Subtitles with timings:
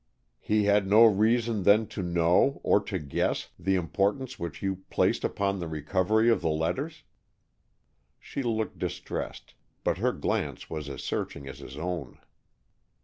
[0.39, 5.23] "He had no reason then to know or to guess the importance which you placed
[5.23, 7.03] upon the recovery of the letters?"
[8.19, 9.53] She looked distressed,
[9.83, 12.17] but her glance was as searching as his own.